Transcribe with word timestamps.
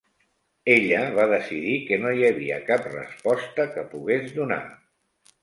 Ella 0.75 1.01
va 1.19 1.25
decidir 1.31 1.75
que 1.89 1.99
no 2.05 2.13
hi 2.21 2.25
havia 2.31 2.57
cap 2.71 2.89
resposta 2.95 3.67
que 3.77 3.85
pogués 3.95 4.35
donar. 4.41 4.61